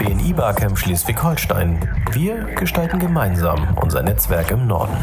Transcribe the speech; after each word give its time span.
BNI 0.00 0.32
Barcamp 0.32 0.78
Schleswig-Holstein. 0.78 1.78
Wir 2.12 2.44
gestalten 2.54 2.98
gemeinsam 2.98 3.76
unser 3.82 4.02
Netzwerk 4.02 4.50
im 4.50 4.66
Norden. 4.66 4.96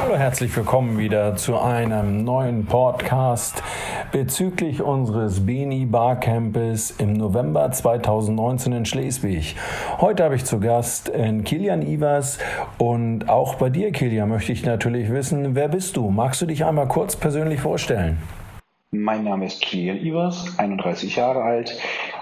Hallo, 0.00 0.16
herzlich 0.16 0.56
willkommen 0.56 0.96
wieder 0.96 1.34
zu 1.34 1.58
einem 1.58 2.22
neuen 2.22 2.66
Podcast 2.66 3.64
bezüglich 4.12 4.80
unseres 4.80 5.44
BNI 5.44 5.86
Barcampes 5.86 6.92
im 6.92 7.14
November 7.14 7.72
2019 7.72 8.72
in 8.72 8.84
Schleswig. 8.86 9.56
Heute 10.00 10.22
habe 10.22 10.36
ich 10.36 10.44
zu 10.44 10.60
Gast 10.60 11.08
äh, 11.08 11.36
Kilian 11.40 11.82
Ivers 11.82 12.38
und 12.78 13.28
auch 13.28 13.56
bei 13.56 13.70
dir, 13.70 13.90
Kilian, 13.90 14.28
möchte 14.28 14.52
ich 14.52 14.64
natürlich 14.64 15.10
wissen, 15.10 15.56
wer 15.56 15.66
bist 15.66 15.96
du? 15.96 16.10
Magst 16.10 16.42
du 16.42 16.46
dich 16.46 16.64
einmal 16.64 16.86
kurz 16.86 17.16
persönlich 17.16 17.58
vorstellen? 17.58 18.18
Mein 18.92 19.24
Name 19.24 19.46
ist 19.46 19.62
Kilian 19.62 19.96
Ivers, 19.96 20.56
31 20.58 21.16
Jahre 21.16 21.42
alt. 21.42 21.76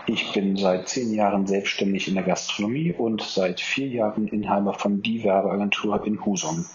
Ich 0.06 0.32
bin 0.32 0.56
seit 0.58 0.88
zehn 0.88 1.14
Jahren 1.14 1.46
selbstständig 1.46 2.08
in 2.08 2.14
der 2.14 2.24
Gastronomie 2.24 2.92
und 2.92 3.22
seit 3.22 3.60
vier 3.60 3.88
Jahren 3.88 4.28
Inhaber 4.28 4.74
von 4.74 5.00
Die 5.00 5.24
Werbeagentur 5.24 6.06
in 6.06 6.22
Husum. 6.26 6.66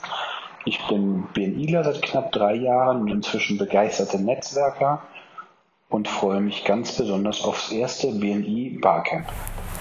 Ich 0.66 0.80
bin 0.88 1.26
BNIler 1.34 1.84
seit 1.84 2.02
knapp 2.02 2.32
drei 2.32 2.56
Jahren 2.56 3.02
und 3.02 3.12
inzwischen 3.12 3.60
begeisterter 3.60 4.18
Netzwerker 4.18 5.04
und 5.90 6.08
freue 6.08 6.42
mich 6.42 6.66
ganz 6.66 6.94
besonders 6.94 7.44
aufs 7.44 7.72
erste 7.72 8.08
BNI 8.08 8.80
Barcamp. 8.82 9.28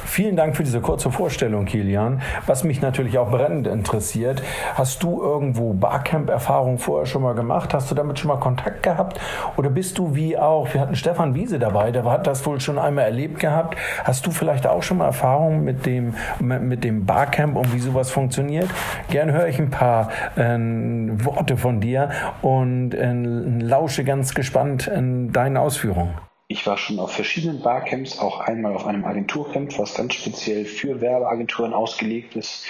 Vielen 0.08 0.36
Dank 0.36 0.56
für 0.56 0.64
diese 0.64 0.80
kurze 0.80 1.12
Vorstellung, 1.12 1.66
Kilian. 1.66 2.22
Was 2.46 2.64
mich 2.64 2.80
natürlich 2.80 3.18
auch 3.18 3.30
brennend 3.30 3.66
interessiert, 3.66 4.42
hast 4.74 5.02
du 5.02 5.22
irgendwo 5.22 5.74
Barcamp-Erfahrung 5.74 6.78
vorher 6.78 7.06
schon 7.06 7.22
mal 7.22 7.34
gemacht? 7.34 7.74
Hast 7.74 7.90
du 7.90 7.94
damit 7.94 8.18
schon 8.18 8.28
mal 8.28 8.40
Kontakt 8.40 8.82
gehabt? 8.82 9.20
Oder 9.56 9.68
bist 9.68 9.98
du 9.98 10.16
wie 10.16 10.36
auch, 10.36 10.72
wir 10.72 10.80
hatten 10.80 10.96
Stefan 10.96 11.34
Wiese 11.34 11.58
dabei, 11.58 11.92
der 11.92 12.04
hat 12.06 12.26
das 12.26 12.44
wohl 12.46 12.58
schon 12.58 12.78
einmal 12.78 13.04
erlebt 13.04 13.38
gehabt. 13.38 13.76
Hast 14.02 14.26
du 14.26 14.30
vielleicht 14.30 14.66
auch 14.66 14.82
schon 14.82 14.96
mal 14.96 15.06
Erfahrung 15.06 15.62
mit 15.62 15.84
dem, 15.86 16.14
mit 16.40 16.82
dem 16.82 17.04
Barcamp 17.04 17.56
und 17.56 17.72
wie 17.74 17.78
sowas 17.78 18.10
funktioniert? 18.10 18.68
Gerne 19.10 19.34
höre 19.34 19.46
ich 19.46 19.58
ein 19.58 19.70
paar 19.70 20.08
äh, 20.36 20.56
Worte 20.58 21.58
von 21.58 21.80
dir 21.80 22.10
und 22.40 22.94
äh, 22.94 23.12
lausche 23.12 24.04
ganz 24.04 24.34
gespannt 24.34 24.88
in 24.88 25.32
deinen 25.32 25.58
Ausführungen. 25.58 26.27
Ich 26.50 26.66
war 26.66 26.78
schon 26.78 26.98
auf 26.98 27.12
verschiedenen 27.12 27.60
Barcamps, 27.60 28.18
auch 28.20 28.40
einmal 28.40 28.74
auf 28.74 28.86
einem 28.86 29.04
Agenturcamp, 29.04 29.78
was 29.78 29.94
ganz 29.94 30.14
speziell 30.14 30.64
für 30.64 31.02
Werbeagenturen 31.02 31.74
ausgelegt 31.74 32.36
ist. 32.36 32.64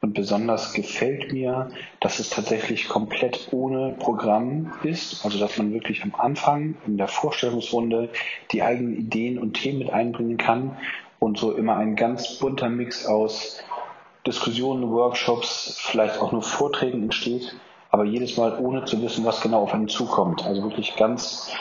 Und 0.00 0.14
besonders 0.14 0.72
gefällt 0.72 1.32
mir, 1.32 1.70
dass 2.00 2.18
es 2.18 2.28
tatsächlich 2.28 2.88
komplett 2.88 3.52
ohne 3.52 3.94
Programm 4.00 4.72
ist. 4.82 5.24
Also 5.24 5.38
dass 5.38 5.58
man 5.58 5.72
wirklich 5.72 6.02
am 6.02 6.12
Anfang 6.18 6.74
in 6.88 6.96
der 6.96 7.06
Vorstellungsrunde 7.06 8.08
die 8.50 8.64
eigenen 8.64 8.96
Ideen 8.96 9.38
und 9.38 9.54
Themen 9.54 9.78
mit 9.78 9.92
einbringen 9.92 10.36
kann 10.36 10.76
und 11.20 11.38
so 11.38 11.52
immer 11.52 11.76
ein 11.76 11.94
ganz 11.94 12.40
bunter 12.40 12.68
Mix 12.68 13.06
aus 13.06 13.62
Diskussionen, 14.26 14.90
Workshops, 14.90 15.78
vielleicht 15.80 16.18
auch 16.18 16.32
nur 16.32 16.42
Vorträgen 16.42 17.04
entsteht, 17.04 17.54
aber 17.92 18.02
jedes 18.02 18.36
Mal 18.36 18.58
ohne 18.58 18.86
zu 18.86 19.00
wissen, 19.02 19.24
was 19.24 19.40
genau 19.40 19.62
auf 19.62 19.72
einen 19.72 19.88
zukommt. 19.88 20.44
Also 20.44 20.64
wirklich 20.64 20.96
ganz 20.96 21.52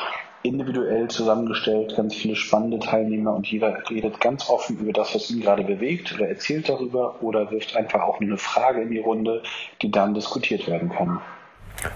individuell 0.43 1.07
zusammengestellt, 1.09 1.95
ganz 1.95 2.15
viele 2.15 2.35
spannende 2.35 2.79
Teilnehmer 2.79 3.33
und 3.33 3.47
jeder 3.47 3.77
redet 3.89 4.21
ganz 4.21 4.49
offen 4.49 4.79
über 4.79 4.93
das, 4.93 5.13
was 5.13 5.29
ihn 5.29 5.41
gerade 5.41 5.63
bewegt 5.63 6.13
oder 6.15 6.29
erzählt 6.29 6.69
darüber 6.69 7.21
oder 7.21 7.51
wirft 7.51 7.75
einfach 7.75 8.01
auch 8.01 8.19
nur 8.19 8.29
eine 8.29 8.37
Frage 8.37 8.81
in 8.81 8.91
die 8.91 8.99
Runde, 8.99 9.43
die 9.81 9.91
dann 9.91 10.13
diskutiert 10.13 10.67
werden 10.67 10.89
kann. 10.89 11.21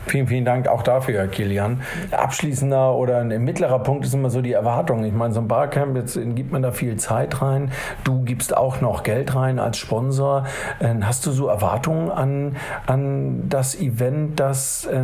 Vielen, 0.05 0.27
vielen 0.27 0.45
Dank 0.45 0.67
auch 0.67 0.81
dafür, 0.81 1.27
Kilian. 1.27 1.81
Abschließender 2.11 2.95
oder 2.95 3.19
ein 3.19 3.43
mittlerer 3.43 3.79
Punkt 3.79 4.05
ist 4.05 4.13
immer 4.13 4.29
so 4.29 4.41
die 4.41 4.53
Erwartung. 4.53 5.03
Ich 5.03 5.13
meine, 5.13 5.33
so 5.33 5.41
ein 5.41 5.47
Barcamp, 5.47 5.97
jetzt 5.97 6.17
gibt 6.35 6.51
man 6.51 6.61
da 6.61 6.71
viel 6.71 6.95
Zeit 6.97 7.41
rein. 7.41 7.71
Du 8.03 8.23
gibst 8.23 8.55
auch 8.55 8.79
noch 8.79 9.03
Geld 9.03 9.35
rein 9.35 9.59
als 9.59 9.77
Sponsor. 9.77 10.45
Ähm, 10.79 11.05
hast 11.05 11.25
du 11.25 11.31
so 11.31 11.47
Erwartungen 11.47 12.11
an, 12.11 12.55
an 12.85 13.49
das 13.49 13.75
Event, 13.75 14.39
das 14.39 14.85
äh, 14.85 15.03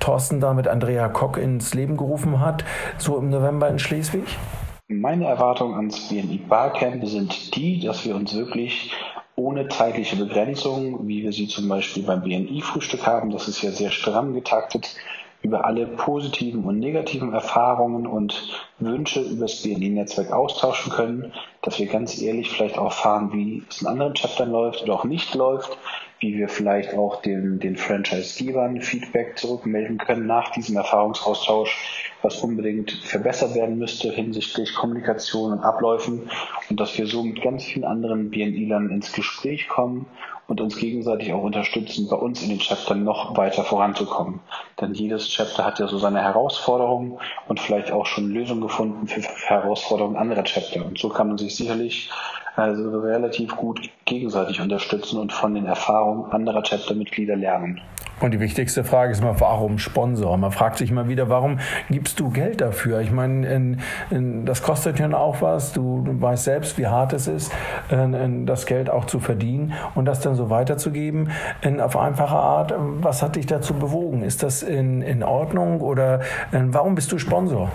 Thorsten 0.00 0.40
da 0.40 0.52
mit 0.52 0.68
Andrea 0.68 1.08
Kock 1.08 1.38
ins 1.38 1.72
Leben 1.72 1.96
gerufen 1.96 2.40
hat, 2.40 2.64
so 2.98 3.18
im 3.18 3.30
November 3.30 3.68
in 3.68 3.78
Schleswig? 3.78 4.36
Meine 4.90 5.26
Erwartungen 5.26 5.74
ans 5.74 6.08
BNI 6.08 6.38
Barcamp 6.48 7.04
sind 7.04 7.54
die, 7.54 7.78
dass 7.78 8.06
wir 8.06 8.16
uns 8.16 8.34
wirklich 8.34 8.90
ohne 9.36 9.68
zeitliche 9.68 10.16
Begrenzung, 10.16 11.06
wie 11.06 11.22
wir 11.22 11.32
sie 11.32 11.46
zum 11.46 11.68
Beispiel 11.68 12.04
beim 12.04 12.22
BNI-Frühstück 12.22 13.06
haben. 13.06 13.28
Das 13.28 13.48
ist 13.48 13.60
ja 13.60 13.70
sehr 13.70 13.90
stramm 13.90 14.32
getaktet 14.32 14.96
über 15.42 15.66
alle 15.66 15.86
positiven 15.86 16.64
und 16.64 16.78
negativen 16.78 17.34
Erfahrungen 17.34 18.06
und 18.06 18.50
Wünsche 18.78 19.20
über 19.20 19.42
das 19.42 19.62
BNI-Netzwerk 19.62 20.32
austauschen 20.32 20.90
können, 20.90 21.34
dass 21.60 21.78
wir 21.78 21.86
ganz 21.86 22.18
ehrlich 22.22 22.48
vielleicht 22.48 22.78
auch 22.78 22.86
erfahren, 22.86 23.30
wie 23.34 23.64
es 23.68 23.82
in 23.82 23.88
anderen 23.88 24.14
Chaptern 24.14 24.50
läuft 24.50 24.82
oder 24.82 24.94
auch 24.94 25.04
nicht 25.04 25.34
läuft, 25.34 25.76
wie 26.20 26.36
wir 26.36 26.48
vielleicht 26.48 26.94
auch 26.94 27.22
den, 27.22 27.60
den 27.60 27.76
Franchise-Gebern 27.76 28.80
Feedback 28.80 29.38
zurückmelden 29.38 29.98
können 29.98 30.26
nach 30.26 30.50
diesem 30.50 30.76
Erfahrungsaustausch, 30.76 32.12
was 32.22 32.38
unbedingt 32.38 32.90
verbessert 32.90 33.54
werden 33.54 33.78
müsste 33.78 34.10
hinsichtlich 34.10 34.74
Kommunikation 34.74 35.52
und 35.52 35.60
Abläufen 35.60 36.28
und 36.68 36.80
dass 36.80 36.98
wir 36.98 37.06
so 37.06 37.22
mit 37.22 37.40
ganz 37.42 37.64
vielen 37.64 37.84
anderen 37.84 38.30
BNI-Lern 38.30 38.90
ins 38.90 39.12
Gespräch 39.12 39.68
kommen 39.68 40.06
und 40.48 40.60
uns 40.60 40.76
gegenseitig 40.76 41.32
auch 41.32 41.42
unterstützen, 41.42 42.08
bei 42.08 42.16
uns 42.16 42.42
in 42.42 42.48
den 42.48 42.58
Chaptern 42.58 43.04
noch 43.04 43.36
weiter 43.36 43.64
voranzukommen. 43.64 44.40
Denn 44.80 44.94
jedes 44.94 45.28
Chapter 45.28 45.64
hat 45.64 45.78
ja 45.78 45.86
so 45.86 45.98
seine 45.98 46.22
Herausforderungen 46.22 47.18
und 47.46 47.60
vielleicht 47.60 47.92
auch 47.92 48.06
schon 48.06 48.30
Lösungen 48.30 48.62
gefunden 48.62 49.06
für 49.06 49.20
Herausforderungen 49.20 50.16
anderer 50.16 50.44
Chapter. 50.44 50.84
Und 50.84 50.98
so 50.98 51.10
kann 51.10 51.28
man 51.28 51.38
sich 51.38 51.54
sicherlich 51.54 52.10
also 52.58 52.98
relativ 53.00 53.56
gut 53.56 53.88
gegenseitig 54.04 54.60
unterstützen 54.60 55.18
und 55.18 55.32
von 55.32 55.54
den 55.54 55.66
Erfahrungen 55.66 56.30
anderer 56.32 56.62
Chapter-Mitglieder 56.62 57.36
lernen. 57.36 57.80
Und 58.20 58.32
die 58.32 58.40
wichtigste 58.40 58.82
Frage 58.82 59.12
ist 59.12 59.22
mal, 59.22 59.38
warum 59.38 59.78
Sponsor? 59.78 60.36
Man 60.36 60.50
fragt 60.50 60.78
sich 60.78 60.90
mal 60.90 61.08
wieder, 61.08 61.28
warum 61.28 61.60
gibst 61.88 62.18
du 62.18 62.30
Geld 62.30 62.60
dafür? 62.60 63.00
Ich 63.00 63.12
meine, 63.12 63.46
in, 63.46 63.80
in, 64.10 64.44
das 64.44 64.62
kostet 64.62 64.98
ja 64.98 65.12
auch 65.12 65.40
was. 65.40 65.72
Du, 65.72 66.04
weißt 66.04 66.44
selbst, 66.44 66.78
wie 66.78 66.88
hart 66.88 67.12
es 67.12 67.28
ist, 67.28 67.52
in, 67.90 68.44
das 68.44 68.66
Geld 68.66 68.90
auch 68.90 69.04
zu 69.04 69.20
verdienen 69.20 69.74
und 69.94 70.06
das 70.06 70.18
dann 70.18 70.34
so 70.34 70.50
weiterzugeben 70.50 71.30
auf 71.80 71.96
einfache 71.96 72.36
Art. 72.36 72.74
Was 72.76 73.22
hat 73.22 73.36
dich 73.36 73.46
dazu 73.46 73.74
bewogen? 73.74 74.22
Ist 74.22 74.42
das 74.42 74.64
in, 74.64 75.00
in 75.02 75.22
Ordnung 75.22 75.80
oder 75.80 76.20
warum 76.50 76.96
bist 76.96 77.12
du 77.12 77.18
Sponsor? 77.18 77.70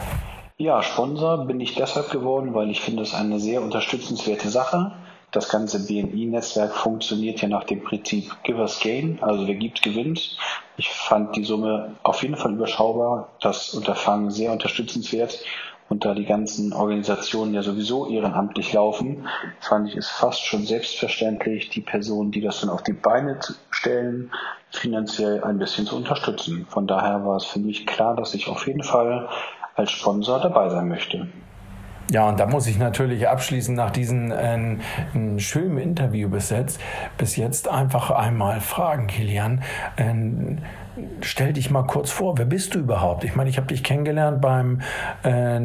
Ja, 0.63 0.81
Sponsor 0.81 1.46
bin 1.46 1.59
ich 1.59 1.75
deshalb 1.75 2.09
geworden, 2.09 2.53
weil 2.53 2.69
ich 2.69 2.79
finde 2.79 3.03
es 3.03 3.13
eine 3.13 3.38
sehr 3.38 3.62
unterstützenswerte 3.62 4.47
Sache. 4.47 4.94
Das 5.31 5.50
ganze 5.50 5.85
BNI-Netzwerk 5.85 6.74
funktioniert 6.74 7.41
ja 7.41 7.50
nach 7.50 7.66
dem 7.66 7.84
Prinzip 7.84 8.31
Givers 8.44 8.79
Gain, 8.79 9.19
also 9.19 9.46
wer 9.46 9.56
gibt, 9.56 9.81
gewinnt. 9.81 10.38
Ich 10.78 10.90
fand 10.90 11.35
die 11.35 11.44
Summe 11.44 11.96
auf 12.03 12.24
jeden 12.24 12.38
Fall 12.38 12.53
überschaubar, 12.53 13.28
das 13.41 13.74
Unterfangen 13.74 14.31
sehr 14.31 14.53
unterstützenswert. 14.53 15.44
Und 15.90 16.06
da 16.06 16.13
die 16.13 16.24
ganzen 16.24 16.72
Organisationen 16.72 17.53
ja 17.53 17.62
sowieso 17.62 18.07
ehrenamtlich 18.07 18.72
laufen, 18.72 19.28
fand 19.59 19.90
ich 19.90 19.97
es 19.97 20.07
fast 20.07 20.45
schon 20.45 20.66
selbstverständlich, 20.66 21.72
die 21.72 21.81
Personen, 21.81 22.31
die 22.31 22.40
das 22.40 22.62
dann 22.62 22.69
auf 22.69 22.84
die 22.84 22.94
Beine 22.94 23.38
stellen, 23.69 24.31
finanziell 24.69 25.44
ein 25.44 25.59
bisschen 25.59 25.85
zu 25.85 25.97
unterstützen. 25.97 26.66
Von 26.69 26.88
daher 26.88 27.25
war 27.25 27.35
es 27.35 27.44
für 27.44 27.59
mich 27.59 27.85
klar, 27.85 28.16
dass 28.16 28.34
ich 28.34 28.47
auf 28.47 28.66
jeden 28.66 28.84
Fall 28.84 29.28
als 29.76 29.92
Sponsor 29.92 30.40
dabei 30.40 30.70
sein 30.70 30.88
möchte. 30.88 31.28
Ja, 32.12 32.28
und 32.28 32.40
da 32.40 32.46
muss 32.46 32.68
ich 32.68 32.78
natürlich 32.78 33.28
abschließend 33.28 33.78
nach 33.78 33.90
diesem 33.90 34.32
äh, 34.32 35.40
schönen 35.40 35.78
Interview 35.78 36.30
bis 36.30 36.50
jetzt, 36.50 36.80
bis 37.18 37.38
jetzt 37.38 37.68
einfach 37.68 38.12
einmal 38.12 38.60
fragen, 38.60 39.08
Kilian. 39.08 39.64
Äh, 39.96 40.14
stell 41.22 41.54
dich 41.54 41.72
mal 41.72 41.84
kurz 41.84 42.12
vor, 42.12 42.38
wer 42.38 42.46
bist 42.46 42.76
du 42.76 42.80
überhaupt? 42.80 43.24
Ich 43.24 43.36
meine, 43.36 43.50
ich 43.50 43.58
habe 43.58 43.68
dich 43.68 43.84
kennengelernt 43.84 44.42
beim 44.42 44.81
äh, 45.24 45.59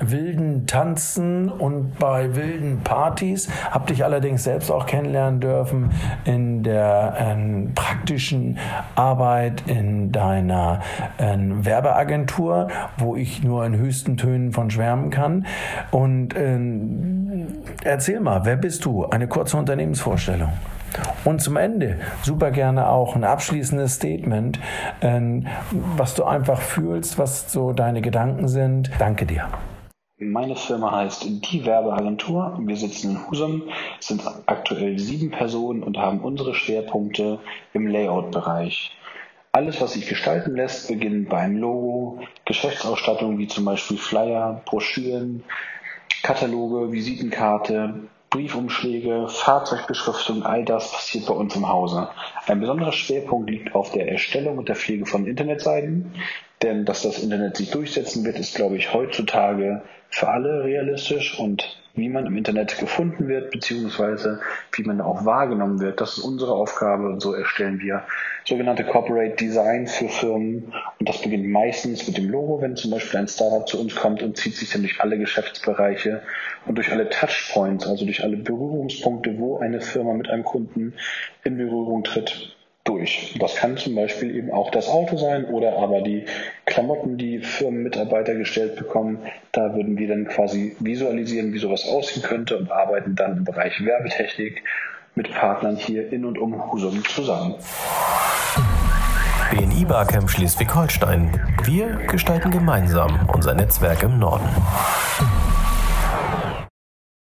wilden 0.00 0.66
Tanzen 0.66 1.48
und 1.48 1.98
bei 1.98 2.34
wilden 2.34 2.80
Partys, 2.82 3.48
habe 3.70 3.86
dich 3.86 4.04
allerdings 4.04 4.44
selbst 4.44 4.70
auch 4.70 4.86
kennenlernen 4.86 5.40
dürfen 5.40 5.90
in 6.24 6.62
der 6.62 7.14
äh, 7.18 7.68
praktischen 7.74 8.58
Arbeit 8.94 9.64
in 9.66 10.12
deiner 10.12 10.80
äh, 11.18 11.36
Werbeagentur, 11.38 12.68
wo 12.98 13.16
ich 13.16 13.42
nur 13.42 13.64
in 13.64 13.76
höchsten 13.76 14.16
Tönen 14.16 14.52
von 14.52 14.70
schwärmen 14.70 15.10
kann. 15.10 15.46
Und 15.90 16.36
ähm, 16.36 17.46
erzähl 17.84 18.20
mal, 18.20 18.44
wer 18.44 18.56
bist 18.56 18.84
du? 18.84 19.06
Eine 19.06 19.28
kurze 19.28 19.56
Unternehmensvorstellung. 19.56 20.52
Und 21.24 21.40
zum 21.42 21.56
Ende 21.56 21.98
super 22.22 22.50
gerne 22.50 22.88
auch 22.88 23.16
ein 23.16 23.24
abschließendes 23.24 23.94
Statement, 23.94 24.58
ähm, 25.00 25.46
was 25.70 26.14
du 26.14 26.24
einfach 26.24 26.60
fühlst, 26.60 27.18
was 27.18 27.52
so 27.52 27.72
deine 27.72 28.00
Gedanken 28.00 28.48
sind. 28.48 28.90
Danke 28.98 29.26
dir. 29.26 29.48
Meine 30.18 30.56
Firma 30.56 30.92
heißt 30.92 31.26
Die 31.52 31.66
Werbeagentur. 31.66 32.58
Wir 32.62 32.76
sitzen 32.76 33.10
in 33.10 33.28
Husum, 33.28 33.64
sind 34.00 34.22
aktuell 34.46 34.98
sieben 34.98 35.30
Personen 35.30 35.82
und 35.82 35.98
haben 35.98 36.20
unsere 36.20 36.54
Schwerpunkte 36.54 37.38
im 37.74 37.86
Layout-Bereich. 37.86 38.96
Alles, 39.52 39.78
was 39.80 39.92
sich 39.92 40.08
gestalten 40.08 40.56
lässt, 40.56 40.88
beginnt 40.88 41.28
beim 41.28 41.58
Logo, 41.58 42.20
Geschäftsausstattung 42.46 43.36
wie 43.36 43.46
zum 43.46 43.66
Beispiel 43.66 43.98
Flyer, 43.98 44.62
Broschüren, 44.64 45.44
Kataloge, 46.22 46.92
Visitenkarte, 46.92 48.08
Briefumschläge, 48.36 49.28
Fahrzeugbeschriftung, 49.28 50.42
all 50.42 50.62
das 50.62 50.92
passiert 50.92 51.24
bei 51.24 51.32
uns 51.32 51.56
im 51.56 51.70
Hause. 51.70 52.10
Ein 52.46 52.60
besonderer 52.60 52.92
Schwerpunkt 52.92 53.48
liegt 53.48 53.74
auf 53.74 53.92
der 53.92 54.12
Erstellung 54.12 54.58
und 54.58 54.68
der 54.68 54.76
Pflege 54.76 55.06
von 55.06 55.26
Internetseiten, 55.26 56.12
denn 56.66 56.84
dass 56.84 57.02
das 57.02 57.22
Internet 57.22 57.56
sich 57.56 57.70
durchsetzen 57.70 58.24
wird, 58.24 58.38
ist, 58.38 58.56
glaube 58.56 58.76
ich, 58.76 58.92
heutzutage 58.92 59.82
für 60.10 60.28
alle 60.28 60.64
realistisch 60.64 61.38
und 61.38 61.78
wie 61.94 62.08
man 62.08 62.26
im 62.26 62.36
Internet 62.36 62.76
gefunden 62.78 63.28
wird, 63.28 63.50
beziehungsweise 63.52 64.40
wie 64.72 64.82
man 64.82 65.00
auch 65.00 65.24
wahrgenommen 65.24 65.80
wird. 65.80 66.00
Das 66.00 66.18
ist 66.18 66.24
unsere 66.24 66.52
Aufgabe 66.52 67.08
und 67.08 67.20
so 67.20 67.32
erstellen 67.32 67.80
wir 67.80 68.02
sogenannte 68.44 68.84
Corporate 68.84 69.36
Design 69.36 69.86
für 69.86 70.08
Firmen. 70.08 70.74
Und 70.98 71.08
das 71.08 71.22
beginnt 71.22 71.48
meistens 71.48 72.06
mit 72.06 72.18
dem 72.18 72.28
Logo, 72.28 72.60
wenn 72.60 72.76
zum 72.76 72.90
Beispiel 72.90 73.20
ein 73.20 73.28
Startup 73.28 73.66
zu 73.66 73.80
uns 73.80 73.94
kommt 73.94 74.22
und 74.22 74.36
zieht 74.36 74.56
sich 74.56 74.70
dann 74.70 74.82
durch 74.82 75.00
alle 75.00 75.18
Geschäftsbereiche 75.18 76.22
und 76.66 76.74
durch 76.74 76.92
alle 76.92 77.08
Touchpoints, 77.08 77.86
also 77.86 78.04
durch 78.04 78.22
alle 78.22 78.36
Berührungspunkte, 78.36 79.38
wo 79.38 79.58
eine 79.58 79.80
Firma 79.80 80.12
mit 80.12 80.28
einem 80.28 80.44
Kunden 80.44 80.94
in 81.44 81.56
Berührung 81.56 82.04
tritt, 82.04 82.56
durch. 82.86 83.36
Das 83.38 83.56
kann 83.56 83.76
zum 83.76 83.94
Beispiel 83.94 84.34
eben 84.34 84.50
auch 84.50 84.70
das 84.70 84.88
Auto 84.88 85.16
sein 85.16 85.44
oder 85.46 85.78
aber 85.78 86.00
die 86.00 86.24
Klamotten, 86.64 87.18
die 87.18 87.40
Firmenmitarbeiter 87.40 88.34
gestellt 88.34 88.76
bekommen. 88.76 89.18
Da 89.52 89.74
würden 89.74 89.98
wir 89.98 90.08
dann 90.08 90.26
quasi 90.26 90.76
visualisieren, 90.80 91.52
wie 91.52 91.58
sowas 91.58 91.86
aussehen 91.88 92.22
könnte 92.22 92.56
und 92.56 92.70
arbeiten 92.70 93.14
dann 93.14 93.38
im 93.38 93.44
Bereich 93.44 93.84
Werbetechnik 93.84 94.62
mit 95.14 95.30
Partnern 95.32 95.76
hier 95.76 96.12
in 96.12 96.24
und 96.24 96.38
um 96.38 96.72
Husum 96.72 97.04
zusammen. 97.04 97.54
BNI 99.50 99.84
Barcamp 99.84 100.28
Schleswig-Holstein. 100.28 101.30
Wir 101.64 101.96
gestalten 102.08 102.50
gemeinsam 102.50 103.28
unser 103.32 103.54
Netzwerk 103.54 104.02
im 104.02 104.18
Norden. 104.18 104.48